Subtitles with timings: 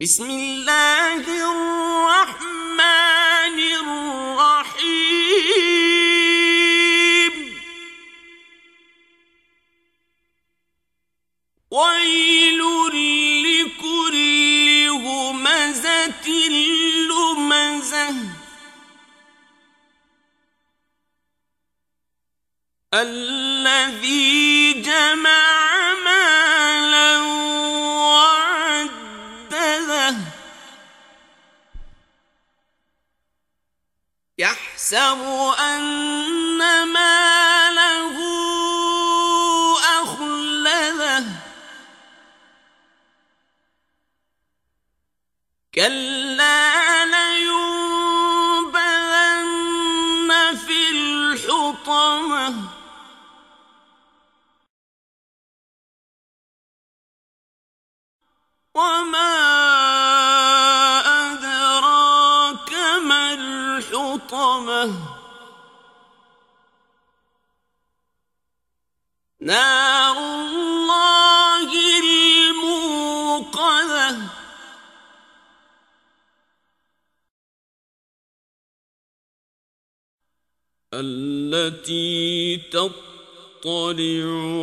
[0.00, 2.80] بسم الله الرحمن
[3.80, 4.84] الرحيم.
[11.70, 12.60] ويل
[13.46, 16.28] لكل همزة
[17.08, 18.16] لمزة.
[22.94, 24.55] الذي
[34.38, 35.20] يحسب
[35.58, 36.58] أن
[36.92, 38.16] ماله
[40.02, 41.24] أخلده
[45.74, 47.86] كلا لينبذن
[50.66, 52.54] في الحطمة.
[58.74, 59.45] وما
[63.92, 65.16] الحطمة.
[69.40, 71.70] نار الله
[72.48, 73.66] الموقدة.
[80.94, 83.06] التي تطلع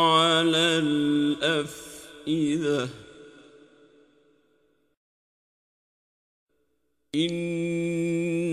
[0.00, 2.24] على الأفئدة.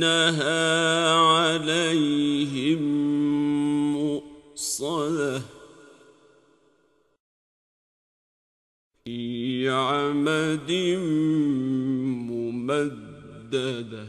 [0.02, 2.82] إنها عليهم
[3.94, 5.42] مؤصدة
[9.06, 10.72] في عمد
[12.32, 14.08] ممدده